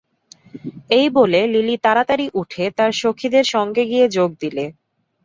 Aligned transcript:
এই 0.91 1.07
বলে 1.17 1.39
লিলি 1.53 1.75
তাড়াতাড়ি 1.85 2.25
উঠে 2.33 2.65
তার 2.77 2.91
সখীদের 3.01 3.45
সঙ্গে 3.53 3.83
গিয়ে 3.85 4.05
যোগ 4.11 4.29
দিলে। 4.41 4.65